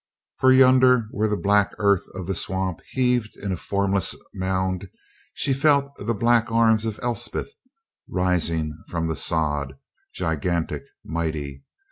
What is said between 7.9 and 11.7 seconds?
rising from the sod gigantic, mighty.